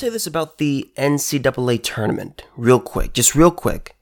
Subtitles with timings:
[0.00, 3.96] say this about the NCAA tournament, real quick, just real quick.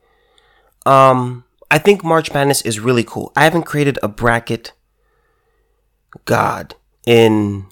[0.87, 3.33] Um, I think March Madness is really cool.
[3.35, 4.73] I haven't created a bracket,
[6.25, 7.67] God, in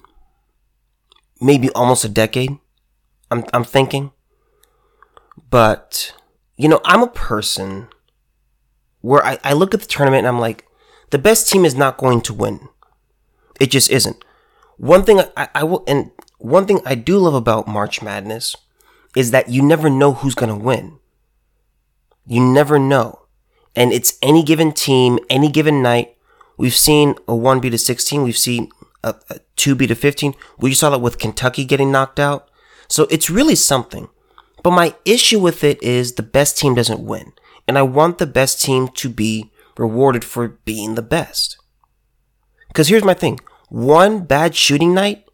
[1.39, 2.57] maybe almost a decade.
[3.31, 4.11] I'm I'm thinking,
[5.49, 6.13] but
[6.57, 7.87] you know, I'm a person
[8.99, 10.65] where I, I look at the tournament and I'm like,
[11.11, 12.67] the best team is not going to win.
[13.59, 14.23] It just isn't.
[14.75, 18.55] One thing I, I will, and one thing I do love about March Madness
[19.15, 20.99] is that you never know who's going to win.
[22.27, 23.23] You never know.
[23.75, 26.15] And it's any given team, any given night.
[26.57, 28.23] We've seen a 1 beat a 16.
[28.23, 28.69] We've seen
[29.03, 30.33] a, a 2 beat a 15.
[30.57, 32.49] We saw that with Kentucky getting knocked out.
[32.87, 34.09] So it's really something.
[34.63, 37.33] But my issue with it is the best team doesn't win.
[37.67, 41.57] And I want the best team to be rewarded for being the best.
[42.67, 45.26] Because here's my thing one bad shooting night,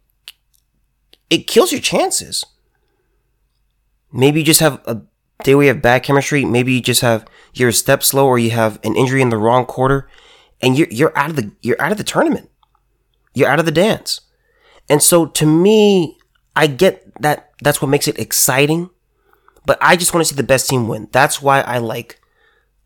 [1.34, 2.44] it kills your chances.
[4.12, 5.02] Maybe you just have a
[5.42, 6.44] day where you have bad chemistry.
[6.44, 9.36] Maybe you just have you're a step slow or you have an injury in the
[9.36, 10.08] wrong quarter
[10.62, 12.50] and you're, you're out of the, you're out of the tournament.
[13.34, 14.20] You're out of the dance.
[14.88, 16.18] And so to me,
[16.54, 18.90] I get that that's what makes it exciting,
[19.66, 21.08] but I just want to see the best team win.
[21.10, 22.20] That's why I like,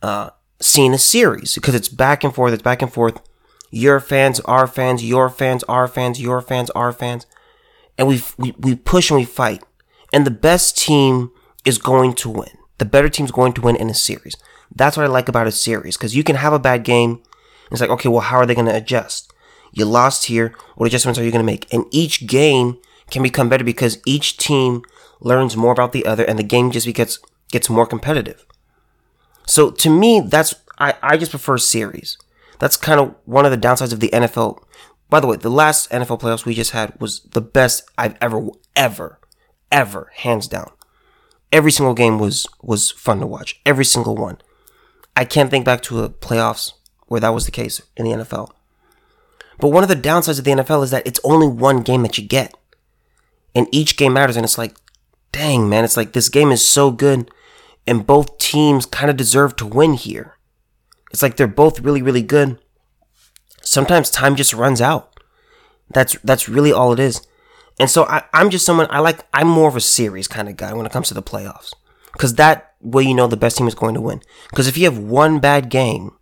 [0.00, 2.52] uh, seeing a series because it's back and forth.
[2.52, 3.20] It's back and forth.
[3.70, 7.26] Your fans, our fans, your fans, our fans, your fans, our fans.
[7.98, 9.62] And we, we, we push and we fight.
[10.12, 11.30] And the best team
[11.64, 12.48] is going to win.
[12.78, 14.36] The better team's going to win in a series.
[14.74, 17.22] That's what I like about a series because you can have a bad game.
[17.70, 19.32] It's like, okay, well, how are they going to adjust?
[19.72, 20.54] You lost here.
[20.76, 21.72] What adjustments are you going to make?
[21.72, 22.78] And each game
[23.10, 24.82] can become better because each team
[25.20, 27.18] learns more about the other and the game just gets,
[27.50, 28.46] gets more competitive.
[29.46, 32.16] So to me, that's, I, I just prefer series.
[32.58, 34.62] That's kind of one of the downsides of the NFL.
[35.10, 38.48] By the way, the last NFL playoffs we just had was the best I've ever,
[38.76, 39.18] ever,
[39.72, 40.70] ever, hands down.
[41.50, 43.60] Every single game was, was fun to watch.
[43.64, 44.38] Every single one.
[45.16, 46.72] I can't think back to a playoffs
[47.06, 48.50] where that was the case in the NFL.
[49.58, 52.18] But one of the downsides of the NFL is that it's only one game that
[52.18, 52.54] you get.
[53.54, 54.36] And each game matters.
[54.36, 54.76] And it's like,
[55.32, 57.30] dang, man, it's like this game is so good.
[57.86, 60.36] And both teams kind of deserve to win here.
[61.10, 62.58] It's like they're both really, really good.
[63.62, 65.18] Sometimes time just runs out.
[65.90, 67.26] That's that's really all it is.
[67.80, 70.56] And so I, I'm just someone I like I'm more of a series kind of
[70.56, 71.72] guy when it comes to the playoffs.
[72.16, 74.22] Cause that way you know the best team is going to win.
[74.54, 76.16] Cause if you have one bad game,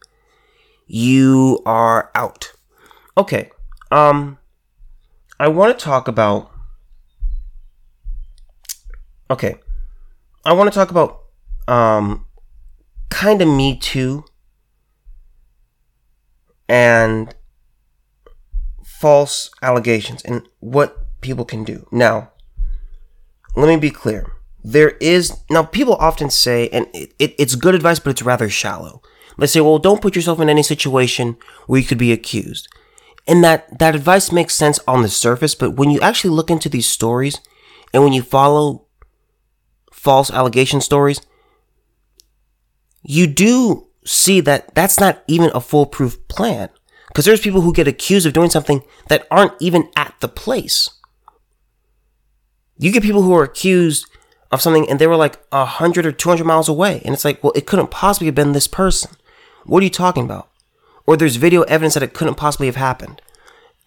[0.86, 2.52] you are out.
[3.16, 3.50] Okay.
[3.90, 4.38] Um
[5.38, 6.50] I want to talk about
[9.30, 9.56] Okay.
[10.44, 11.22] I want to talk about
[11.68, 12.26] um
[13.08, 14.24] kind of me too
[16.68, 17.34] and
[18.84, 21.86] false allegations and what people can do.
[21.92, 22.32] Now,
[23.54, 24.32] let me be clear.
[24.64, 28.48] There is, now people often say, and it, it, it's good advice, but it's rather
[28.48, 29.02] shallow.
[29.38, 32.68] They say, well, don't put yourself in any situation where you could be accused.
[33.28, 36.68] And that, that advice makes sense on the surface, but when you actually look into
[36.68, 37.40] these stories
[37.92, 38.86] and when you follow
[39.92, 41.20] false allegation stories,
[43.02, 46.70] you do see that that's not even a foolproof plan.
[47.08, 50.90] Because there's people who get accused of doing something that aren't even at the place.
[52.78, 54.06] You get people who are accused
[54.50, 57.00] of something and they were like 100 or 200 miles away.
[57.04, 59.12] And it's like, well, it couldn't possibly have been this person.
[59.64, 60.50] What are you talking about?
[61.06, 63.22] Or there's video evidence that it couldn't possibly have happened.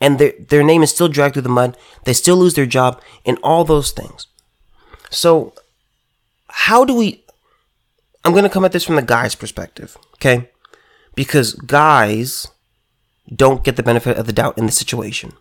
[0.02, 1.78] And their, their name is still dragged through the mud.
[2.06, 4.28] They still lose their job and all those things.
[5.10, 5.54] So,
[6.48, 7.24] how do we.
[8.24, 10.50] I'm going to come at this from the guy's perspective, okay?
[11.16, 12.48] Because guys
[13.34, 15.34] don't get the benefit of the doubt in the situation.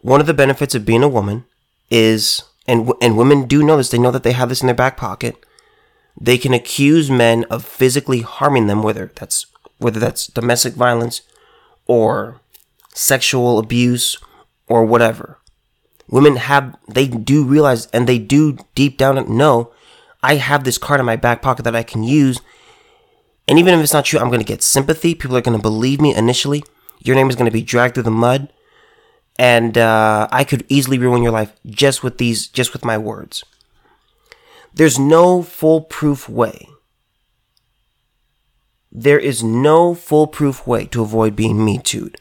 [0.00, 1.44] One of the benefits of being a woman
[1.90, 3.90] is, and and women do know this.
[3.90, 5.36] They know that they have this in their back pocket.
[6.20, 9.46] They can accuse men of physically harming them, whether that's
[9.78, 11.22] whether that's domestic violence
[11.86, 12.40] or
[12.94, 14.16] sexual abuse
[14.66, 15.38] or whatever.
[16.08, 19.72] Women have they do realize and they do deep down know
[20.22, 22.40] I have this card in my back pocket that I can use.
[23.48, 25.14] And even if it's not true, I'm going to get sympathy.
[25.14, 26.62] People are going to believe me initially.
[27.00, 28.52] Your name is going to be dragged through the mud
[29.38, 33.44] and uh, I could easily ruin your life just with these, just with my words.
[34.74, 36.68] There's no foolproof way.
[38.90, 42.18] There is no foolproof way to avoid being me too'd.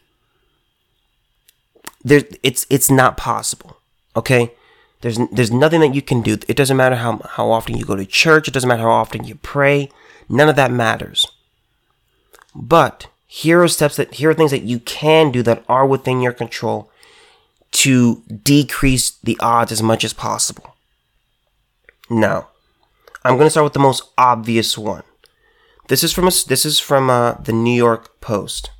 [2.03, 3.77] There, it's it's not possible.
[4.15, 4.53] Okay,
[5.01, 6.38] there's there's nothing that you can do.
[6.48, 8.48] It doesn't matter how how often you go to church.
[8.48, 9.89] It doesn't matter how often you pray.
[10.30, 11.25] None of that matters.
[12.56, 16.21] But here are steps that here are things that you can do that are within
[16.21, 16.92] your control
[17.71, 20.75] to decrease the odds as much as possible.
[22.09, 22.50] Now,
[23.24, 25.03] I'm going to start with the most obvious one.
[25.88, 28.71] This is from a, this is from uh, the New York Post.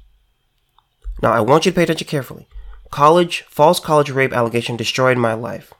[1.22, 2.48] Now, I want you to pay attention carefully.
[2.90, 5.74] College false college rape allegation destroyed my life.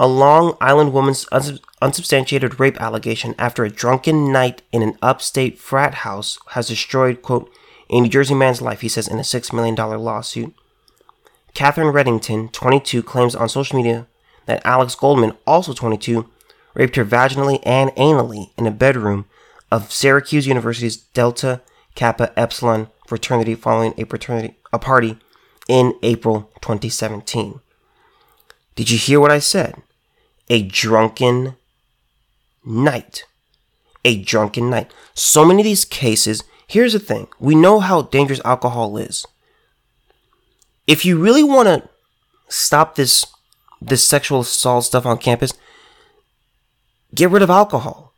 [0.00, 1.24] A Long Island woman's
[1.80, 7.48] unsubstantiated rape allegation after a drunken night in an upstate frat house has destroyed, quote,
[7.88, 10.52] a New Jersey man's life, he says in a $6 million lawsuit.
[11.54, 14.08] Catherine Reddington, 22, claims on social media
[14.46, 16.28] that Alex Goldman, also 22,
[16.74, 19.26] raped her vaginally and anally in a bedroom
[19.70, 21.62] of Syracuse University's Delta
[21.94, 25.18] Kappa Epsilon fraternity following a a party
[25.68, 27.60] in April 2017.
[28.74, 29.74] Did you hear what I said?
[30.48, 31.56] A drunken
[32.64, 33.24] night.
[34.04, 34.92] A drunken night.
[35.14, 37.28] So many of these cases, here's the thing.
[37.38, 39.24] We know how dangerous alcohol is.
[40.86, 41.88] If you really want to
[42.48, 43.24] stop this
[43.80, 45.52] this sexual assault stuff on campus,
[47.14, 48.14] get rid of alcohol.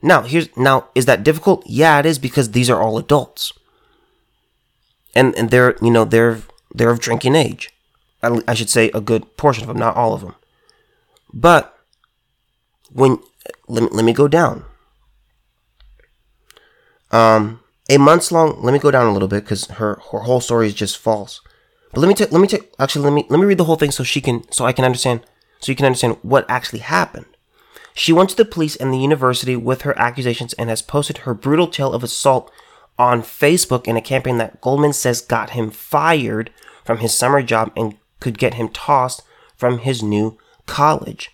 [0.00, 1.64] Now, here's now is that difficult?
[1.66, 3.52] Yeah, it is because these are all adults.
[5.14, 6.40] And and they're, you know, they're
[6.74, 7.71] they're of drinking age.
[8.22, 10.36] I should say a good portion of them, not all of them.
[11.32, 11.76] But
[12.90, 13.18] when
[13.68, 14.64] let me, let me go down.
[17.10, 17.60] Um,
[17.90, 18.62] a months long.
[18.62, 21.40] Let me go down a little bit because her her whole story is just false.
[21.92, 23.76] But let me take let me take actually let me let me read the whole
[23.76, 25.20] thing so she can so I can understand
[25.60, 27.26] so you can understand what actually happened.
[27.94, 31.34] She went to the police and the university with her accusations and has posted her
[31.34, 32.50] brutal tale of assault
[32.98, 36.50] on Facebook in a campaign that Goldman says got him fired
[36.84, 39.22] from his summer job and could get him tossed
[39.56, 41.30] from his new college.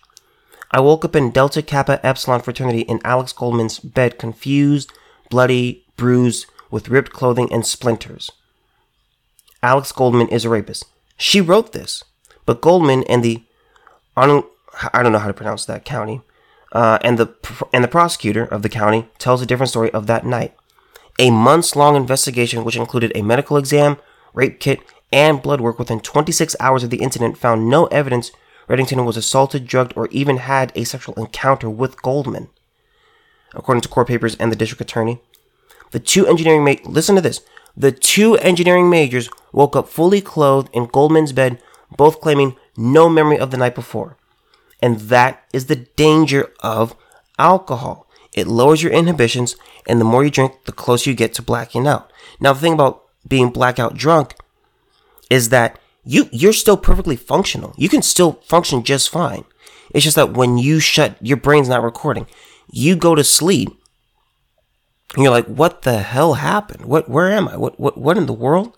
[0.71, 4.91] I woke up in Delta Kappa Epsilon fraternity in Alex Goldman's bed, confused,
[5.29, 8.31] bloody, bruised, with ripped clothing and splinters.
[9.63, 10.85] Alex Goldman is a rapist.
[11.17, 12.03] She wrote this,
[12.45, 13.43] but Goldman and the
[14.15, 16.21] I don't know how to pronounce that county,
[16.73, 17.33] uh, and the
[17.71, 20.53] and the prosecutor of the county tells a different story of that night.
[21.17, 23.97] A months long investigation, which included a medical exam,
[24.33, 24.79] rape kit,
[25.11, 28.31] and blood work within 26 hours of the incident, found no evidence
[28.69, 32.49] Reddington was assaulted, drugged, or even had a sexual encounter with Goldman.
[33.55, 35.21] According to court papers and the district attorney,
[35.89, 37.41] the two engineering ma- listen to this.
[37.75, 41.59] The two engineering majors woke up fully clothed in Goldman's bed,
[41.97, 44.17] both claiming no memory of the night before.
[44.81, 46.95] And that is the danger of
[47.39, 48.07] alcohol.
[48.33, 49.55] It lowers your inhibitions,
[49.87, 52.11] and the more you drink, the closer you get to blacking out.
[52.39, 54.35] Now, the thing about being blackout drunk
[55.29, 57.73] is that you you're still perfectly functional.
[57.77, 59.45] You can still function just fine.
[59.93, 62.27] It's just that when you shut your brain's not recording.
[62.71, 63.69] You go to sleep
[65.15, 66.85] and you're like, what the hell happened?
[66.85, 67.57] What where am I?
[67.57, 68.77] What what what in the world?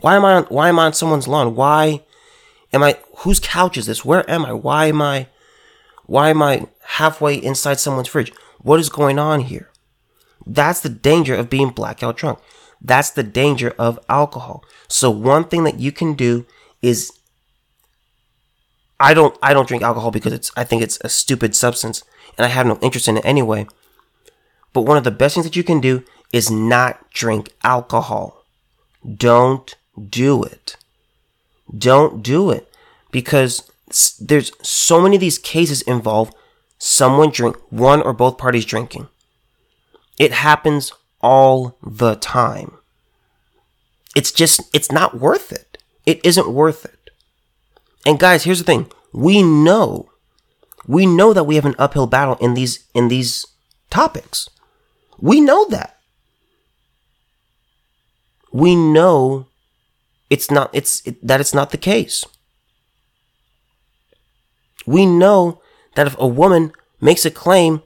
[0.00, 1.54] Why am I on why am I on someone's lawn?
[1.54, 2.02] Why
[2.72, 4.04] am I whose couch is this?
[4.04, 4.52] Where am I?
[4.52, 5.28] Why am I
[6.06, 8.32] why am I halfway inside someone's fridge?
[8.58, 9.70] What is going on here?
[10.46, 12.38] That's the danger of being blackout drunk.
[12.80, 14.64] That's the danger of alcohol.
[14.88, 16.46] So one thing that you can do
[16.80, 17.12] is
[19.00, 22.02] I don't I don't drink alcohol because it's I think it's a stupid substance
[22.36, 23.66] and I have no interest in it anyway.
[24.72, 28.44] But one of the best things that you can do is not drink alcohol.
[29.16, 29.74] Don't
[30.08, 30.76] do it.
[31.76, 32.72] Don't do it
[33.10, 33.70] because
[34.20, 36.32] there's so many of these cases involve
[36.78, 39.08] someone drink one or both parties drinking.
[40.18, 42.77] It happens all the time.
[44.18, 45.78] It's just it's not worth it.
[46.04, 47.10] It isn't worth it.
[48.04, 48.90] And guys, here's the thing.
[49.12, 50.10] We know
[50.88, 53.46] we know that we have an uphill battle in these in these
[53.90, 54.50] topics.
[55.20, 56.00] We know that.
[58.52, 59.46] We know
[60.30, 62.24] it's not it's it, that it's not the case.
[64.84, 65.62] We know
[65.94, 67.82] that if a woman makes a claim,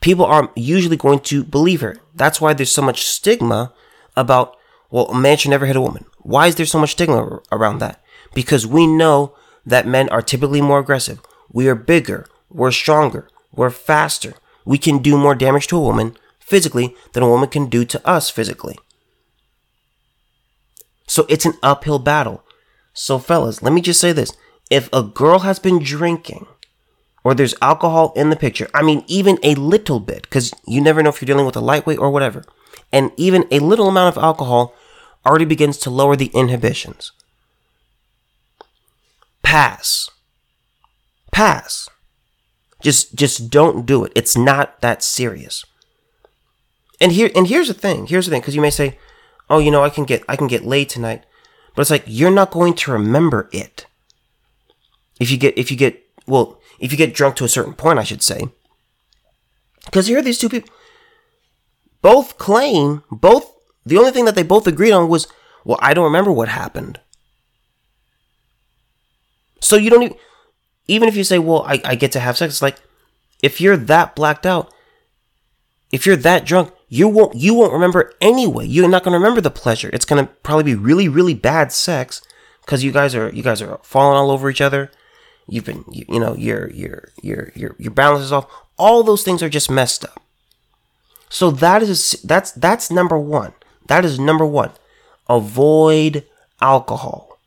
[0.00, 1.96] people are usually going to believe her.
[2.14, 3.72] That's why there's so much stigma
[4.14, 4.55] about
[4.90, 6.04] well, a man should never hit a woman.
[6.18, 8.02] Why is there so much stigma around that?
[8.34, 11.20] Because we know that men are typically more aggressive.
[11.50, 14.34] We are bigger, we're stronger, we're faster.
[14.64, 18.06] We can do more damage to a woman physically than a woman can do to
[18.06, 18.76] us physically.
[21.06, 22.42] So it's an uphill battle.
[22.92, 24.32] So, fellas, let me just say this.
[24.70, 26.46] If a girl has been drinking,
[27.22, 31.02] or there's alcohol in the picture, I mean, even a little bit, because you never
[31.02, 32.44] know if you're dealing with a lightweight or whatever,
[32.96, 34.74] and even a little amount of alcohol
[35.26, 37.12] already begins to lower the inhibitions.
[39.42, 40.08] Pass.
[41.30, 41.90] Pass.
[42.80, 44.12] Just just don't do it.
[44.14, 45.66] It's not that serious.
[46.98, 48.06] And here and here's the thing.
[48.06, 48.98] Here's the thing cuz you may say,
[49.50, 51.24] "Oh, you know, I can get I can get laid tonight."
[51.74, 53.84] But it's like you're not going to remember it.
[55.20, 57.98] If you get if you get well, if you get drunk to a certain point,
[57.98, 58.48] I should say.
[59.84, 60.70] Because here are these two people
[62.06, 63.52] both claim both
[63.84, 65.26] the only thing that they both agreed on was,
[65.64, 67.00] well, I don't remember what happened.
[69.60, 70.16] So you don't even
[70.86, 72.78] even if you say, well, I, I get to have sex, it's like
[73.42, 74.72] if you're that blacked out,
[75.90, 78.66] if you're that drunk, you won't you won't remember anyway.
[78.66, 79.90] You're not gonna remember the pleasure.
[79.92, 82.22] It's gonna probably be really really bad sex
[82.60, 84.92] because you guys are you guys are falling all over each other.
[85.48, 88.46] You've been you, you know your your your your your balance is off.
[88.78, 90.22] All those things are just messed up.
[91.28, 93.52] So that is that's that's number one.
[93.88, 94.70] That is number one.
[95.28, 96.24] Avoid
[96.60, 97.38] alcohol.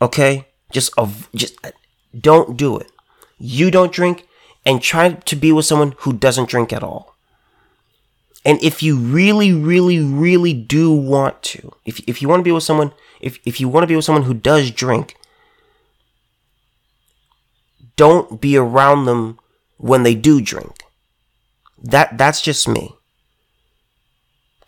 [0.00, 0.92] Okay, just
[1.34, 1.70] just uh,
[2.18, 2.90] don't do it.
[3.38, 4.26] You don't drink,
[4.64, 7.14] and try to be with someone who doesn't drink at all.
[8.44, 12.52] And if you really, really, really do want to, if, if you want to be
[12.52, 15.16] with someone, if, if you want to be with someone who does drink,
[17.96, 19.40] don't be around them
[19.78, 20.76] when they do drink.
[21.82, 22.94] That that's just me.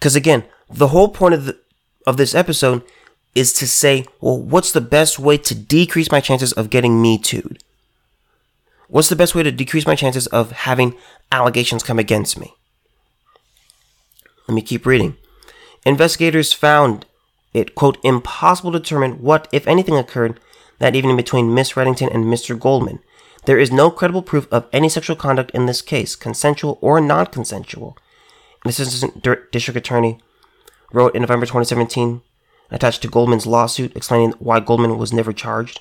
[0.00, 1.58] Cuz again, the whole point of the,
[2.06, 2.82] of this episode
[3.34, 7.18] is to say, well, what's the best way to decrease my chances of getting me
[7.18, 7.62] too'd?
[8.88, 10.96] What's the best way to decrease my chances of having
[11.30, 12.54] allegations come against me?
[14.46, 15.16] Let me keep reading.
[15.84, 17.04] Investigators found
[17.52, 20.40] it, quote, impossible to determine what, if anything, occurred
[20.78, 22.58] that evening between Miss Reddington and Mr.
[22.58, 23.00] Goldman.
[23.48, 27.24] There is no credible proof of any sexual conduct in this case, consensual or non
[27.24, 27.96] consensual.
[28.62, 30.20] An assistant district attorney
[30.92, 32.20] wrote in November 2017,
[32.70, 35.80] attached to Goldman's lawsuit, explaining why Goldman was never charged.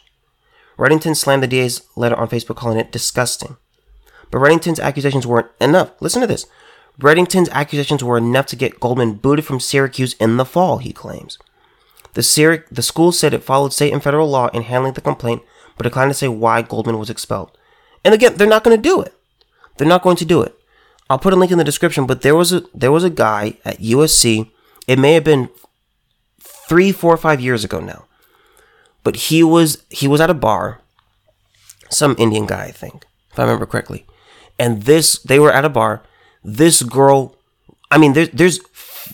[0.79, 3.57] Reddington slammed the DA's letter on Facebook, calling it disgusting.
[4.31, 5.91] But Reddington's accusations weren't enough.
[5.99, 6.45] Listen to this.
[7.01, 11.37] Reddington's accusations were enough to get Goldman booted from Syracuse in the fall, he claims.
[12.13, 15.41] The, Syrac- the school said it followed state and federal law in handling the complaint,
[15.77, 17.57] but declined to say why Goldman was expelled.
[18.03, 19.13] And again, they're not going to do it.
[19.77, 20.55] They're not going to do it.
[21.09, 23.57] I'll put a link in the description, but there was a there was a guy
[23.63, 24.49] at USC.
[24.87, 25.49] It may have been
[26.41, 28.05] three, four, five years ago now.
[29.03, 30.81] But he was he was at a bar,
[31.89, 34.05] some Indian guy, I think, if I remember correctly.
[34.59, 36.03] And this they were at a bar
[36.47, 37.35] this girl,
[37.91, 38.59] I mean, there's there's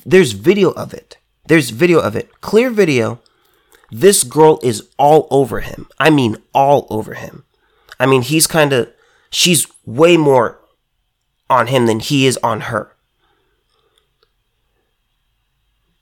[0.06, 1.18] there's video of it.
[1.46, 3.20] There's video of it, clear video.
[3.94, 5.88] This girl is all over him.
[6.00, 7.44] I mean, all over him.
[8.00, 8.92] I mean, he's kind of,
[9.30, 10.60] she's way more
[11.48, 12.96] on him than he is on her.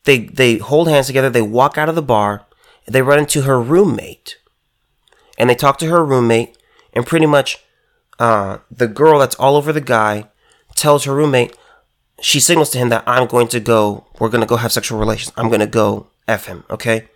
[0.05, 1.29] They they hold hands together.
[1.29, 2.45] They walk out of the bar.
[2.87, 4.37] They run into her roommate,
[5.37, 6.57] and they talk to her roommate.
[6.93, 7.59] And pretty much,
[8.19, 10.29] uh, the girl that's all over the guy
[10.75, 11.55] tells her roommate,
[12.21, 14.97] she signals to him that I'm going to go, we're going to go have sexual
[14.97, 15.33] relations.
[15.37, 17.09] I'm going to go F him, okay?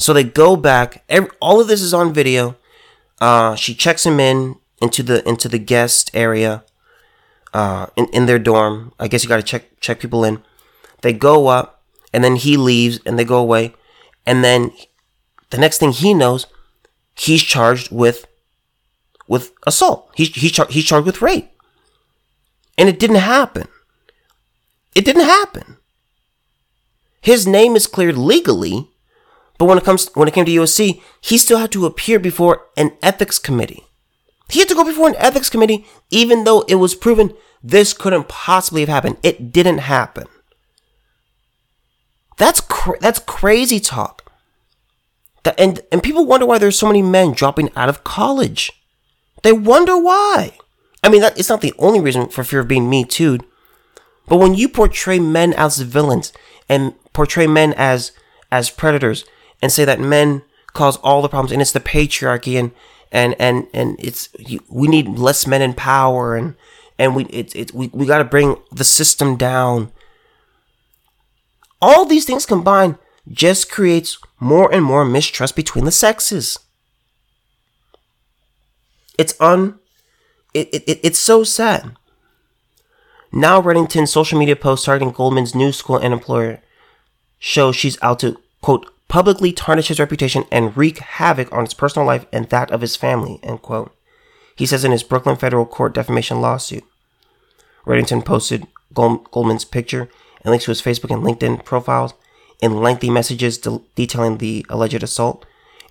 [0.00, 1.04] So they go back.
[1.10, 2.56] Every, all of this is on video.
[3.20, 6.64] Uh, she checks him in into the into the guest area
[7.52, 8.94] uh, in, in their dorm.
[8.98, 10.42] I guess you got to check check people in.
[11.02, 11.82] They go up,
[12.14, 13.74] and then he leaves, and they go away.
[14.24, 14.72] And then
[15.50, 16.46] the next thing he knows,
[17.14, 18.26] he's charged with
[19.28, 20.10] with assault.
[20.14, 21.50] He's he's, char- he's charged with rape.
[22.78, 23.68] And it didn't happen.
[24.94, 25.76] It didn't happen.
[27.20, 28.88] His name is cleared legally,
[29.60, 32.62] but when it comes when it came to USC, he still had to appear before
[32.78, 33.84] an ethics committee.
[34.48, 38.26] He had to go before an ethics committee, even though it was proven this couldn't
[38.26, 39.18] possibly have happened.
[39.22, 40.28] It didn't happen.
[42.38, 42.62] That's
[43.02, 44.32] that's crazy talk.
[45.42, 48.72] That, and and people wonder why there's so many men dropping out of college.
[49.42, 50.56] They wonder why.
[51.04, 53.40] I mean, that, it's not the only reason for fear of being me too.
[54.26, 56.32] But when you portray men as villains
[56.66, 58.12] and portray men as
[58.50, 59.26] as predators
[59.62, 62.72] and say that men cause all the problems and it's the patriarchy and
[63.10, 64.28] and and and it's
[64.68, 66.54] we need less men in power and
[66.98, 69.90] and we it's it, we, we got to bring the system down.
[71.82, 72.98] All these things combined
[73.28, 76.58] just creates more and more mistrust between the sexes.
[79.18, 79.78] It's un
[80.54, 81.96] it, it, it's so sad.
[83.32, 86.60] Now, Reddington's social media post targeting Goldman's new school and employer
[87.38, 92.06] shows she's out to, quote, publicly tarnish his reputation and wreak havoc on his personal
[92.06, 93.94] life and that of his family, end quote.
[94.54, 96.84] He says in his Brooklyn federal court defamation lawsuit.
[97.84, 100.08] Reddington posted Goldman's picture
[100.42, 102.14] and links to his Facebook and LinkedIn profiles
[102.62, 105.44] in lengthy messages de- detailing the alleged assault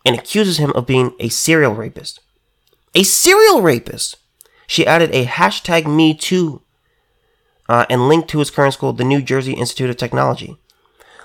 [0.06, 2.22] and accuses him of being a serial rapist.
[2.96, 4.16] A serial rapist!
[4.66, 6.62] She added a hashtag MeToo
[7.68, 10.58] uh, and linked to his current school, the New Jersey Institute of Technology.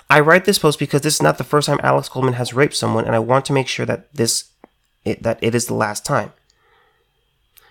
[0.09, 2.75] I write this post because this is not the first time Alex Goldman has raped
[2.75, 4.51] someone, and I want to make sure that this
[5.03, 6.33] it, that it is the last time.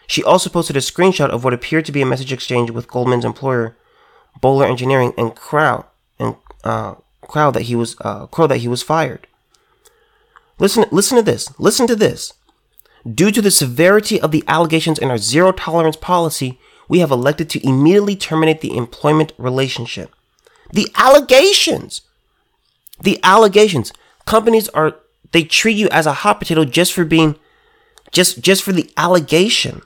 [0.07, 3.25] She also posted a screenshot of what appeared to be a message exchange with Goldman's
[3.25, 3.77] employer,
[4.41, 5.87] Bowler Engineering, and Crow
[6.19, 9.27] and uh, Crow that he was uh, Crow that he was fired.
[10.59, 11.59] Listen, listen to this.
[11.59, 12.33] Listen to this.
[13.13, 17.51] Due to the severity of the allegations and our zero tolerance policy, we have elected
[17.51, 20.15] to immediately terminate the employment relationship.
[20.73, 22.03] The allegations.
[23.01, 23.93] The allegations.
[24.27, 24.97] Companies are
[25.33, 27.37] they treat you as a hot potato just for being
[28.13, 29.83] just just for the allegation.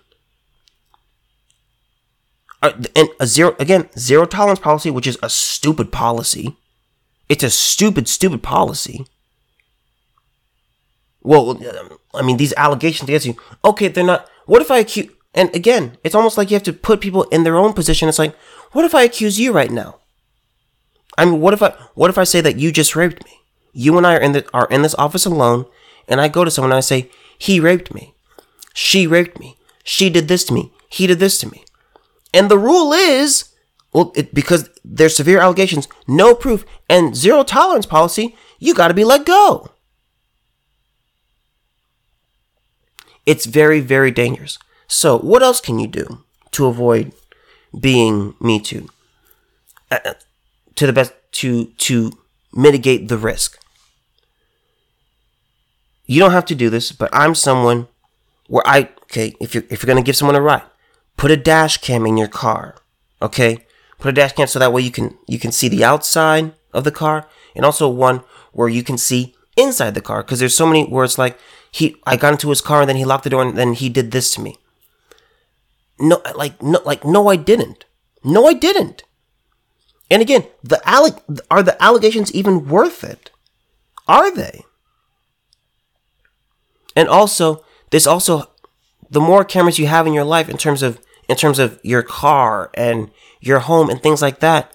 [2.60, 6.56] Uh, and a zero again zero tolerance policy, which is a stupid policy.
[7.28, 9.06] It's a stupid, stupid policy.
[11.22, 11.60] Well,
[12.14, 13.36] I mean, these allegations against you.
[13.64, 14.28] Okay, they're not.
[14.46, 15.10] What if I accuse?
[15.34, 18.08] And again, it's almost like you have to put people in their own position.
[18.08, 18.34] It's like,
[18.72, 19.98] what if I accuse you right now?
[21.18, 23.32] I mean, what if I what if I say that you just raped me?
[23.72, 25.66] You and I are in the are in this office alone,
[26.06, 28.14] and I go to someone and I say he raped me,
[28.72, 31.64] she raped me, she did this to me, he did this to me,
[32.32, 33.52] and the rule is
[33.92, 38.94] well, it, because there's severe allegations, no proof, and zero tolerance policy, you got to
[38.94, 39.70] be let go.
[43.26, 44.58] It's very, very dangerous.
[44.86, 47.12] So, what else can you do to avoid
[47.78, 48.88] being Me Too?
[49.90, 50.14] Uh, uh,
[50.78, 52.12] to the best to to
[52.52, 53.58] mitigate the risk.
[56.06, 57.88] You don't have to do this, but I'm someone
[58.46, 59.34] where I okay.
[59.40, 60.62] If you if you're gonna give someone a ride,
[61.16, 62.76] put a dash cam in your car.
[63.20, 63.66] Okay,
[63.98, 66.84] put a dash cam so that way you can you can see the outside of
[66.84, 70.22] the car, and also one where you can see inside the car.
[70.22, 71.36] Because there's so many where it's like
[71.72, 73.88] he I got into his car and then he locked the door and then he
[73.88, 74.56] did this to me.
[75.98, 77.84] No, like no, like no, I didn't.
[78.22, 79.02] No, I didn't.
[80.10, 80.80] And again, the
[81.50, 83.30] are the allegations even worth it?
[84.06, 84.64] Are they?
[86.96, 88.50] And also, this also
[89.10, 92.02] the more cameras you have in your life in terms of in terms of your
[92.02, 94.74] car and your home and things like that,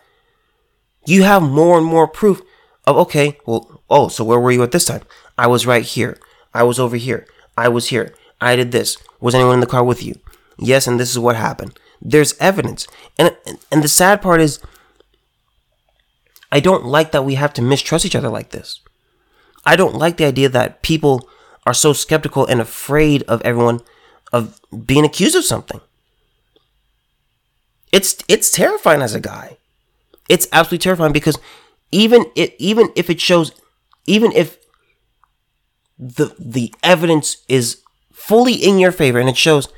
[1.06, 2.42] you have more and more proof
[2.86, 5.02] of okay, well, oh, so where were you at this time?
[5.38, 6.18] I was right here.
[6.54, 7.26] I was over here.
[7.58, 8.14] I was here.
[8.40, 8.98] I did this.
[9.20, 10.20] Was anyone in the car with you?
[10.58, 11.80] Yes, and this is what happened.
[12.02, 12.88] There's evidence.
[13.18, 13.36] And
[13.72, 14.60] and the sad part is
[16.54, 18.80] I don't like that we have to mistrust each other like this.
[19.66, 21.28] I don't like the idea that people
[21.66, 23.82] are so skeptical and afraid of everyone
[24.32, 25.82] of being accused of something.
[27.92, 29.58] It's it's terrifying as a guy.
[30.30, 31.40] It's absolutely terrifying because
[31.92, 33.52] even it even if it shows
[34.06, 34.60] even if
[35.98, 39.70] the the evidence is fully in your favor and it shows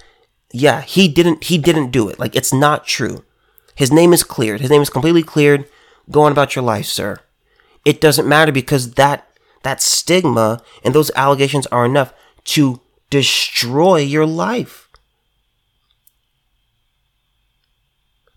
[0.52, 2.20] yeah, he didn't he didn't do it.
[2.20, 3.24] Like it's not true.
[3.76, 4.60] His name is cleared.
[4.60, 5.70] His name is completely cleared.
[6.10, 7.20] Go on about your life, sir.
[7.84, 9.28] It doesn't matter because that
[9.64, 12.14] that stigma and those allegations are enough
[12.44, 14.88] to destroy your life.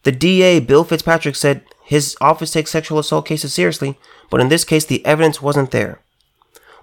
[0.04, 3.98] The DA, Bill Fitzpatrick, said his office takes sexual assault cases seriously,
[4.30, 6.00] but in this case, the evidence wasn't there.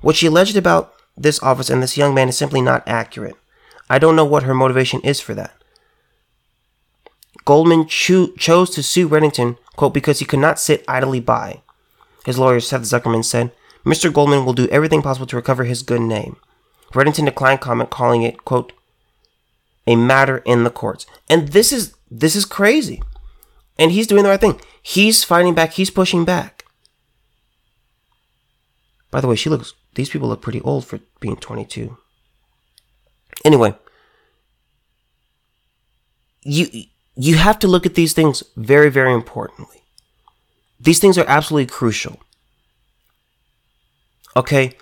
[0.01, 3.35] What she alleged about this office and this young man is simply not accurate.
[3.89, 5.55] I don't know what her motivation is for that.
[7.45, 11.61] Goldman cho- chose to sue Reddington, quote, because he could not sit idly by.
[12.25, 13.51] His lawyer, Seth Zuckerman, said,
[13.85, 14.11] Mr.
[14.11, 16.37] Goldman will do everything possible to recover his good name.
[16.91, 18.73] Reddington declined comment, calling it, quote,
[19.85, 21.05] a matter in the courts.
[21.29, 23.01] And this is this is crazy.
[23.77, 24.59] And he's doing the right thing.
[24.81, 26.65] He's fighting back, he's pushing back.
[29.11, 31.97] By the way, she looks these people look pretty old for being 22.
[33.43, 33.75] Anyway,
[36.41, 39.83] you you have to look at these things very very importantly.
[40.79, 42.19] These things are absolutely crucial.
[44.35, 44.73] Okay?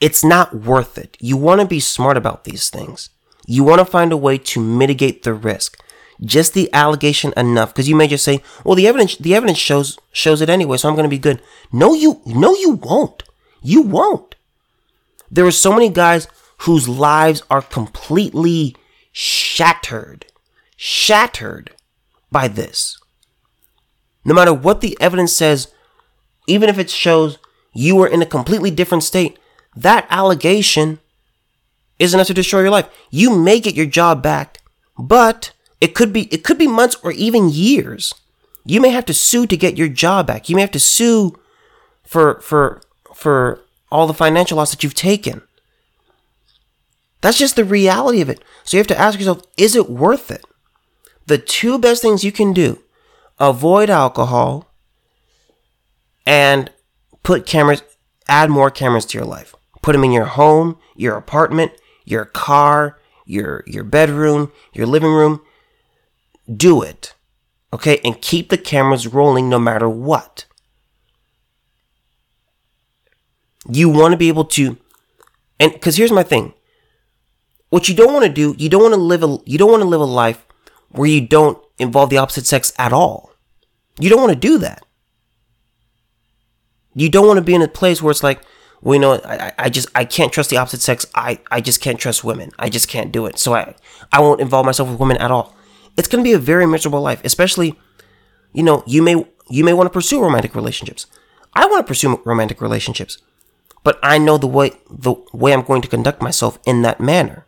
[0.00, 1.16] It's not worth it.
[1.20, 3.10] You want to be smart about these things.
[3.46, 5.78] You want to find a way to mitigate the risk.
[6.22, 9.98] Just the allegation enough because you may just say, "Well, the evidence the evidence shows
[10.12, 11.40] shows it anyway, so I'm going to be good."
[11.72, 13.22] No, you no you won't.
[13.62, 14.34] You won't.
[15.30, 16.28] There are so many guys
[16.58, 18.76] whose lives are completely
[19.12, 20.26] shattered,
[20.82, 21.72] shattered
[22.32, 22.98] by this.
[24.24, 25.68] No matter what the evidence says,
[26.46, 27.36] even if it shows
[27.74, 29.38] you were in a completely different state,
[29.76, 30.98] that allegation
[31.98, 32.88] is enough to destroy your life.
[33.10, 34.62] You may get your job back,
[34.98, 38.14] but it could be it could be months or even years.
[38.64, 40.48] You may have to sue to get your job back.
[40.48, 41.38] You may have to sue
[42.04, 42.80] for for
[43.14, 43.60] for
[43.92, 45.42] all the financial loss that you've taken.
[47.20, 48.42] That's just the reality of it.
[48.64, 50.42] So you have to ask yourself, is it worth it?
[51.30, 52.80] The two best things you can do
[53.38, 54.74] avoid alcohol
[56.26, 56.72] and
[57.22, 57.84] put cameras,
[58.26, 59.54] add more cameras to your life.
[59.80, 61.70] Put them in your home, your apartment,
[62.04, 65.40] your car, your your bedroom, your living room.
[66.52, 67.14] Do it.
[67.72, 68.00] Okay?
[68.04, 70.46] And keep the cameras rolling no matter what.
[73.70, 74.78] You want to be able to
[75.60, 76.54] and cuz here's my thing.
[77.68, 79.84] What you don't want to do, you don't want to live a you don't want
[79.84, 80.44] to live a life
[80.90, 83.32] where you don't involve the opposite sex at all.
[83.98, 84.84] You don't want to do that.
[86.94, 88.42] You don't want to be in a place where it's like,
[88.82, 91.06] well, you know, I, I just I can't trust the opposite sex.
[91.14, 92.50] I, I just can't trust women.
[92.58, 93.38] I just can't do it.
[93.38, 93.74] So I
[94.10, 95.54] I won't involve myself with women at all.
[95.96, 97.78] It's gonna be a very miserable life, especially,
[98.52, 101.06] you know, you may you may want to pursue romantic relationships.
[101.52, 103.18] I want to pursue romantic relationships,
[103.84, 107.46] but I know the way the way I'm going to conduct myself in that manner.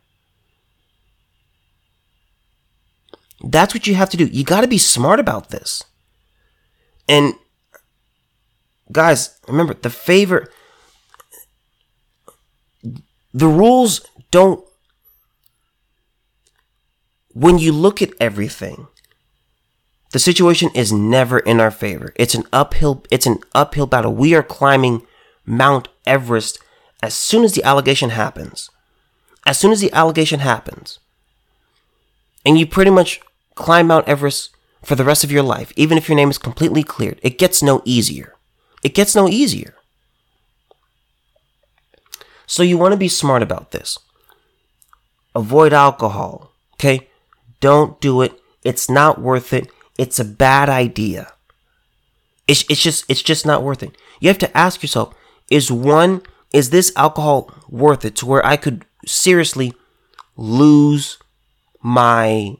[3.42, 4.26] That's what you have to do.
[4.26, 5.84] You got to be smart about this.
[7.08, 7.34] And
[8.90, 10.48] guys, remember the favor
[13.32, 14.00] the rules
[14.30, 14.64] don't
[17.32, 18.86] when you look at everything
[20.10, 24.34] the situation is never in our favor it's an uphill it's an uphill battle we
[24.34, 25.02] are climbing
[25.46, 26.58] mount everest
[27.02, 28.70] as soon as the allegation happens
[29.46, 30.98] as soon as the allegation happens
[32.44, 33.20] and you pretty much
[33.54, 34.50] climb mount everest
[34.82, 37.62] for the rest of your life even if your name is completely cleared it gets
[37.62, 38.34] no easier
[38.82, 39.74] it gets no easier
[42.52, 43.98] so you want to be smart about this.
[45.34, 47.08] Avoid alcohol, okay?
[47.60, 48.38] Don't do it.
[48.62, 49.70] It's not worth it.
[49.98, 51.32] It's a bad idea.
[52.46, 53.96] It's, it's just it's just not worth it.
[54.20, 55.14] You have to ask yourself,
[55.50, 56.20] is one
[56.52, 59.72] is this alcohol worth it to where I could seriously
[60.36, 61.16] lose
[61.80, 62.58] my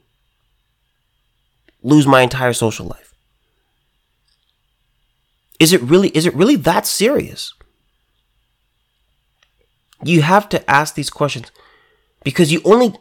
[1.83, 3.15] lose my entire social life?
[5.59, 7.55] Is it really is it really that serious?
[10.05, 11.53] You have to ask these questions
[12.25, 12.95] because you only,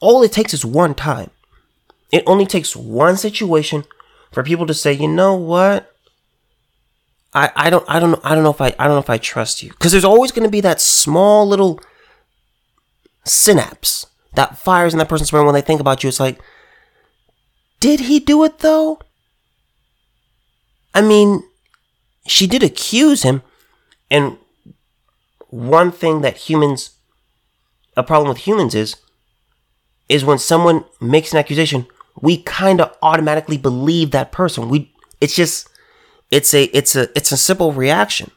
[0.00, 1.30] all it takes is one time.
[2.10, 3.84] It only takes one situation
[4.32, 5.94] for people to say, you know what?
[7.34, 9.10] I, I don't I don't know I don't know if I I don't know if
[9.10, 11.78] I trust you because there's always going to be that small little
[13.24, 16.08] synapse that fires in that person's brain when they think about you.
[16.08, 16.40] It's like,
[17.80, 19.00] did he do it though?
[20.94, 21.42] I mean,
[22.26, 23.42] she did accuse him,
[24.10, 24.38] and
[25.48, 26.90] one thing that humans,
[27.96, 28.96] a problem with humans is,
[30.08, 31.86] is when someone makes an accusation,
[32.20, 34.68] we kind of automatically believe that person.
[34.68, 35.68] We, it's just,
[36.30, 38.30] it's a, it's a, it's a simple reaction.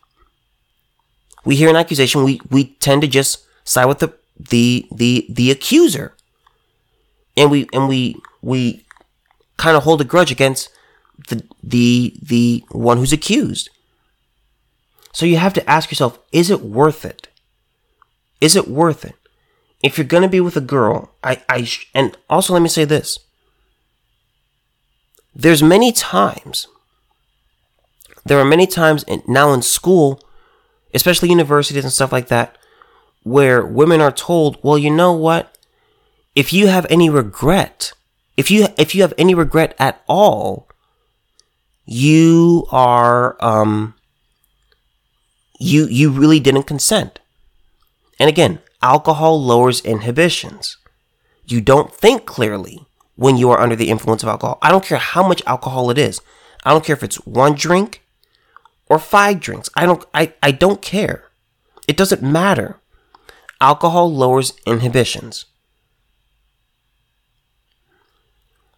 [1.44, 5.52] We hear an accusation, we, we tend to just side with the, the, the, the
[5.52, 6.16] accuser.
[7.36, 8.86] And we, and we, we
[9.62, 10.70] kind of hold a grudge against
[11.30, 13.70] the, the, the one who's accused.
[15.14, 17.28] So you have to ask yourself, is it worth it?
[18.40, 19.14] Is it worth it?
[19.84, 22.70] If you're going to be with a girl, I, I, sh- and also let me
[22.70, 23.20] say this.
[25.36, 26.68] There's many times,
[28.26, 30.24] there are many times in, now in school,
[30.92, 32.58] especially universities and stuff like that,
[33.22, 35.56] where women are told, well, you know what?
[36.34, 37.94] If you have any regret,
[38.42, 40.68] if you, if you have any regret at all,
[41.86, 43.94] you are, um,
[45.62, 47.20] you you really didn't consent.
[48.20, 50.78] And again, alcohol lowers inhibitions.
[51.46, 54.58] You don't think clearly when you are under the influence of alcohol.
[54.62, 56.20] I don't care how much alcohol it is.
[56.64, 58.02] I don't care if it's one drink
[58.90, 59.70] or five drinks.
[59.76, 61.26] I don't I, I don't care.
[61.88, 62.80] It doesn't matter.
[63.60, 65.46] Alcohol lowers inhibitions.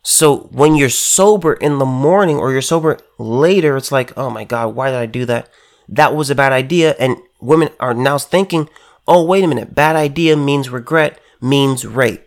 [0.04, 4.44] So when you're sober in the morning or you're sober later, it's like, oh my
[4.44, 5.50] God, why did I do that?
[5.90, 6.96] that was a bad idea.
[7.00, 8.70] And women are now thinking,
[9.08, 12.26] oh, wait a minute, bad idea means regret, means rape.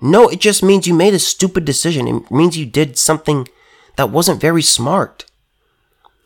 [0.00, 2.08] No, it just means you made a stupid decision.
[2.08, 3.48] It means you did something
[3.96, 5.24] that wasn't very smart.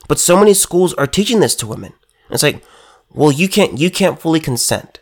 [0.08, 1.92] But so many schools are teaching this to women.
[2.30, 2.64] It's like,
[3.12, 5.00] well, you can't, you can't fully consent.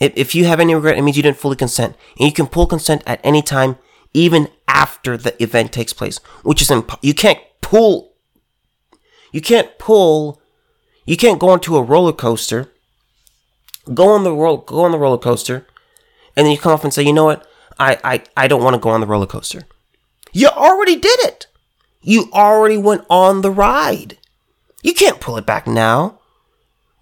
[0.00, 1.96] If, if you have any regret, it means you didn't fully consent.
[2.18, 3.78] And you can pull consent at any time,
[4.14, 8.14] even after the event takes place, which is imp- you can't pull
[9.34, 10.40] you can't pull,
[11.06, 12.70] you can't go onto a roller coaster,
[13.92, 15.66] go on the roll, go on the roller coaster,
[16.36, 17.44] and then you come off and say, you know what,
[17.76, 19.62] I, I, I don't want to go on the roller coaster.
[20.32, 21.48] You already did it.
[22.00, 24.18] You already went on the ride.
[24.84, 26.20] You can't pull it back now.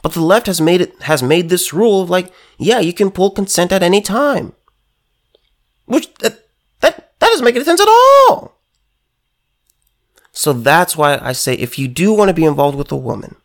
[0.03, 3.11] But the left has made it has made this rule of like, yeah, you can
[3.11, 4.55] pull consent at any time.
[5.85, 6.42] Which that
[7.23, 8.59] that, doesn't make any sense at all.
[10.33, 13.37] So that's why I say if you do want to be involved with a woman,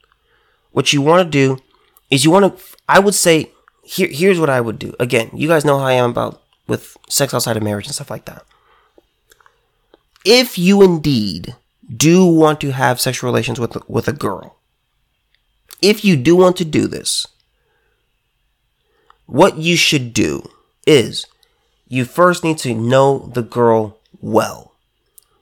[0.71, 1.61] what you want to do
[2.09, 3.51] is you want to, I would say,
[3.83, 4.95] here, here's what I would do.
[4.99, 8.09] Again, you guys know how I am about with sex outside of marriage and stuff
[8.09, 8.43] like that.
[10.25, 11.55] If you indeed
[11.95, 14.57] do want to have sexual relations with, with a girl,
[15.83, 17.27] if you do want to do this,
[19.27, 20.49] what you should do
[20.87, 21.27] is
[21.87, 24.73] you first need to know the girl well.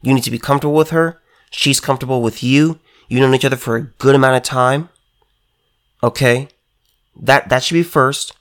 [0.01, 1.21] You need to be comfortable with her.
[1.49, 2.79] She's comfortable with you.
[3.07, 4.89] You know each other for a good amount of time.
[6.03, 6.49] Okay?
[7.15, 8.33] That that should be first.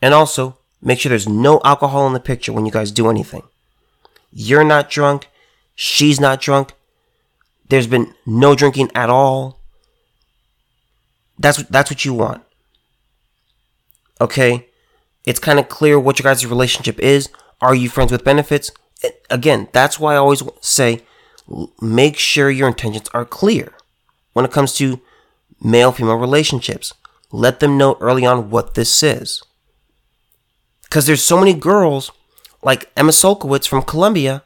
[0.00, 3.42] And also, make sure there's no alcohol in the picture when you guys do anything.
[4.30, 5.28] You're not drunk.
[5.74, 6.72] She's not drunk.
[7.68, 9.60] There's been no drinking at all.
[11.38, 12.42] That's that's what you want.
[14.20, 14.68] Okay?
[15.26, 17.28] It's kind of clear what your guys' relationship is.
[17.60, 18.70] Are you friends with benefits?
[19.28, 21.02] Again, that's why I always say
[21.80, 23.72] make sure your intentions are clear
[24.32, 25.00] when it comes to
[25.62, 26.94] male female relationships.
[27.32, 29.42] Let them know early on what this is.
[30.84, 32.12] Because there's so many girls,
[32.62, 34.44] like Emma Sulkowicz from Columbia,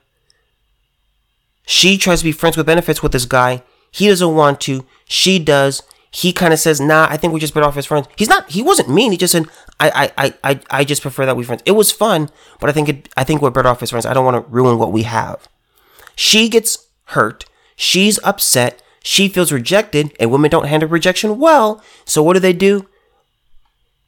[1.67, 3.63] She tries to be friends with benefits with this guy.
[3.93, 4.85] He doesn't want to.
[5.05, 8.09] She does he kind of says, "Nah, I think we just better off as friends."
[8.17, 8.51] He's not.
[8.51, 9.13] He wasn't mean.
[9.13, 9.47] He just said,
[9.79, 12.89] "I, I, I, I just prefer that we friends." It was fun, but I think
[12.89, 14.07] it, I think we're better off as friends.
[14.07, 15.49] I don't want to ruin what we have.
[16.17, 17.45] She gets hurt.
[17.77, 18.83] She's upset.
[19.03, 21.83] She feels rejected, and women don't handle rejection well.
[22.05, 22.89] So what do they do?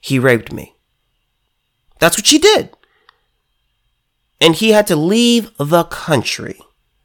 [0.01, 0.75] He raped me.
[2.01, 2.71] That's what she did.
[4.41, 6.61] And he had to leave the country.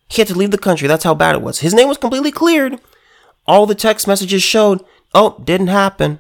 [0.10, 0.88] He had to leave the country.
[0.88, 1.60] That's how bad it was.
[1.60, 2.82] His name was completely cleared
[3.48, 4.84] all the text messages showed,
[5.14, 6.20] oh, didn't happen.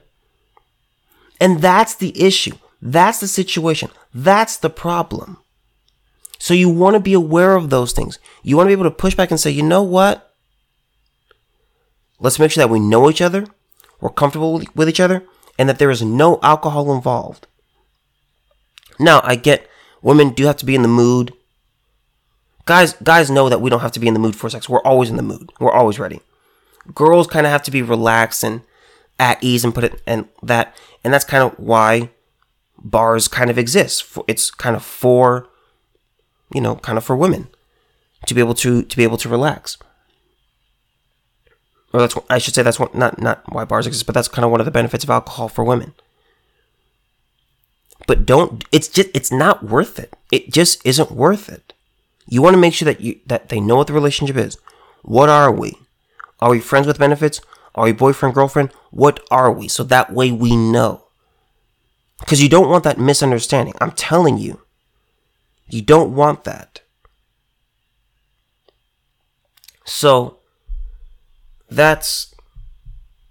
[1.39, 2.55] And that's the issue.
[2.81, 3.89] That's the situation.
[4.13, 5.37] That's the problem.
[6.39, 8.19] So you want to be aware of those things.
[8.43, 10.33] You want to be able to push back and say, you know what?
[12.19, 13.45] Let's make sure that we know each other,
[14.01, 15.23] we're comfortable with each other,
[15.59, 17.45] and that there is no alcohol involved.
[18.99, 19.67] Now, I get
[20.01, 21.33] women do have to be in the mood.
[22.65, 24.67] Guys, guys know that we don't have to be in the mood for sex.
[24.67, 25.51] We're always in the mood.
[25.59, 26.21] We're always ready
[26.93, 28.61] girls kind of have to be relaxed and
[29.19, 32.09] at ease and put it and that and that's kind of why
[32.77, 34.17] bars kind of exist.
[34.27, 35.47] It's kind of for
[36.53, 37.47] you know kind of for women
[38.25, 39.77] to be able to to be able to relax.
[41.93, 44.51] Or that's I should say that's not not why bars exist but that's kind of
[44.51, 45.93] one of the benefits of alcohol for women.
[48.05, 50.13] But don't it's just it's not worth it.
[50.31, 51.73] It just isn't worth it.
[52.29, 54.57] You want to make sure that you that they know what the relationship is.
[55.01, 55.73] What are we
[56.39, 57.41] are we friends with benefits?
[57.75, 58.71] Are we boyfriend, girlfriend?
[58.91, 59.67] What are we?
[59.67, 61.07] So that way we know.
[62.19, 63.75] Because you don't want that misunderstanding.
[63.79, 64.61] I'm telling you.
[65.69, 66.81] You don't want that.
[69.85, 70.39] So
[71.69, 72.33] that's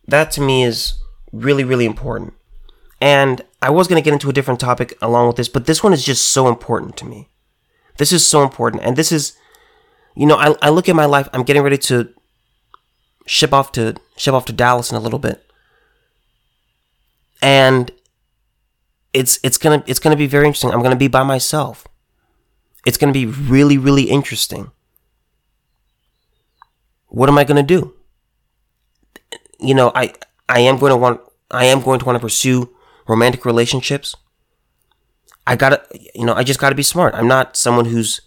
[0.07, 0.95] that to me is
[1.33, 2.35] really really important.
[3.01, 5.83] And I was going to get into a different topic along with this, but this
[5.83, 7.29] one is just so important to me.
[7.99, 8.83] This is so important.
[8.83, 9.37] And this is
[10.15, 12.09] you know, I, I look at my life, I'm getting ready to
[13.27, 15.45] ship off to ship off to Dallas in a little bit.
[17.43, 17.91] And
[19.13, 20.71] it's it's gonna it's gonna be very interesting.
[20.71, 21.87] I'm gonna be by myself.
[22.87, 24.71] It's gonna be really, really interesting.
[27.09, 27.95] What am I gonna do?
[29.59, 30.15] You know, I
[30.49, 32.71] I am going to want I am going to want to pursue
[33.09, 34.15] romantic relationships.
[35.47, 35.83] I gotta
[36.15, 37.15] you know, I just gotta be smart.
[37.15, 38.21] I'm not someone who's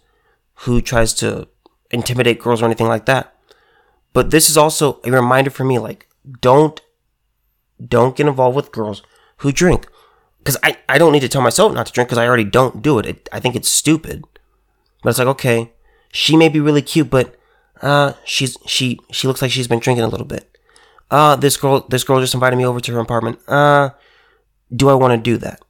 [0.63, 1.47] who tries to
[1.91, 3.35] intimidate girls or anything like that.
[4.13, 6.07] But this is also a reminder for me like
[6.41, 6.81] don't
[7.85, 9.03] don't get involved with girls
[9.37, 9.87] who drink
[10.39, 12.81] because I, I don't need to tell myself not to drink because I already don't
[12.81, 13.05] do it.
[13.05, 13.29] it.
[13.31, 14.23] I think it's stupid.
[15.03, 15.73] But it's like okay,
[16.11, 17.35] she may be really cute, but
[17.81, 20.57] uh, she's she she looks like she's been drinking a little bit.
[21.11, 23.39] Uh, this girl this girl just invited me over to her apartment.
[23.47, 23.91] Uh,
[24.75, 25.61] do I want to do that?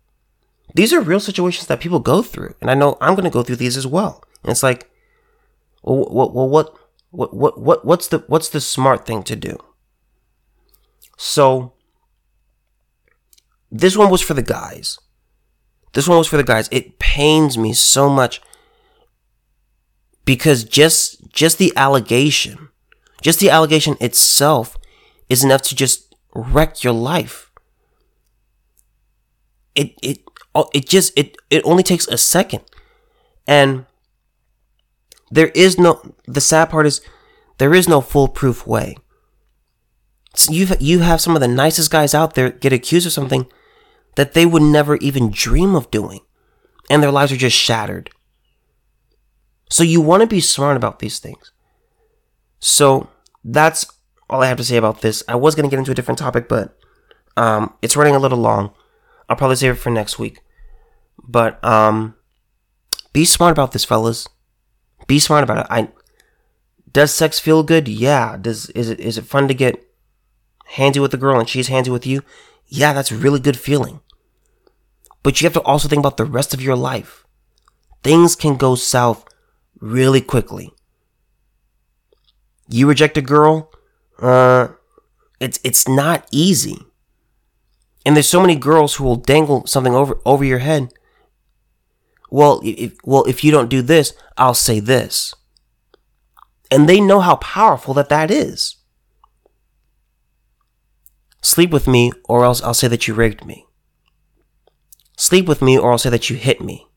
[0.76, 3.44] These are real situations that people go through, and I know I'm going to go
[3.44, 4.24] through these as well.
[4.44, 4.90] And it's like,
[5.84, 6.76] well, well, well what
[7.12, 9.58] what what what what's the what's the smart thing to do?
[11.18, 11.74] So
[13.72, 14.98] this one was for the guys.
[15.94, 16.70] This one was for the guys.
[16.72, 18.42] It pains me so much
[20.26, 22.70] because just just the allegation,
[23.22, 24.78] just the allegation itself
[25.30, 27.52] is enough to just wreck your life.
[29.74, 30.20] It it
[30.74, 32.64] it just it it only takes a second.
[33.48, 33.86] And
[35.32, 37.02] there is no, the sad part is,
[37.58, 38.96] there is no foolproof way.
[40.36, 43.48] So you you have some of the nicest guys out there get accused of something
[44.16, 46.20] that they would never even dream of doing,
[46.90, 48.10] and their lives are just shattered.
[49.70, 51.52] So you want to be smart about these things.
[52.60, 53.10] So
[53.44, 53.86] that's
[54.30, 55.24] all I have to say about this.
[55.28, 56.78] I was going to get into a different topic, but
[57.38, 58.72] Um, it's running a little long.
[59.30, 60.42] I'll probably save it for next week.
[61.24, 62.16] But um,
[63.14, 64.28] be smart about this, fellas.
[65.10, 65.68] Be smart about it.
[65.72, 65.90] I
[66.94, 67.88] does sex feel good?
[67.88, 68.38] Yeah.
[68.38, 69.84] Does is it is it fun to get
[70.76, 72.22] handsy with the girl and she's handsy with you?
[72.68, 74.02] Yeah, that's a really good feeling.
[75.24, 77.26] But you have to also think about the rest of your life.
[78.04, 79.26] Things can go south
[79.80, 80.72] really quickly.
[82.68, 83.72] You reject a girl,
[84.20, 84.68] uh,
[85.40, 86.86] it's it's not easy.
[88.06, 90.94] And there's so many girls who will dangle something over over your head.
[92.30, 95.34] Well, if well if you don't do this, I'll say this.
[96.72, 98.78] And they know how powerful that that is.
[101.42, 103.66] Sleep with me, or else I'll say that you raped me.
[105.18, 106.88] Sleep with me, or I'll say that you hit me.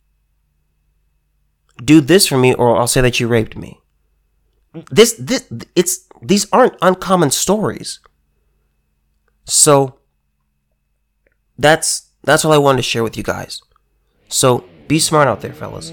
[1.82, 3.80] Do this for me, or I'll say that you raped me.
[4.90, 8.00] This, this, it's, these aren't uncommon stories.
[9.44, 9.98] So,
[11.58, 13.60] that's, that's all I wanted to share with you guys.
[14.28, 15.90] So, be smart out there, fellas.